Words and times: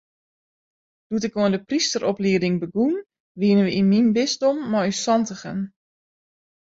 Doe't 1.07 1.23
ik 1.27 1.35
oan 1.41 1.51
de 1.55 1.61
prysteroplieding 1.69 2.55
begûn, 2.61 2.95
wiene 3.39 3.61
we 3.65 3.71
yn 3.79 3.89
myn 3.91 4.09
bisdom 4.19 4.57
mei 4.71 4.87
ús 4.91 4.99
santigen. 5.05 5.59